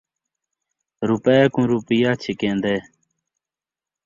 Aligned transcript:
روپئے 1.09 1.41
کوں 1.53 1.65
روپیہ 1.73 2.11
چھکین٘دے 2.21 2.75